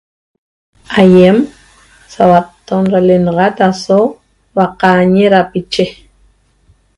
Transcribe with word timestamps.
Aiem 1.01 1.37
sauatton 2.13 2.83
ra 2.91 2.99
le'enaxat 3.07 3.55
aso 3.69 3.99
huaqaañe 4.53 5.25
rapiche 5.33 5.85